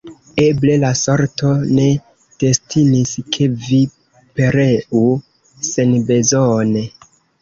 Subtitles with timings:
[0.43, 1.85] Eble, la sorto ne
[2.43, 3.83] destinis, ke vi
[4.41, 5.05] pereu
[5.69, 6.85] senbezone.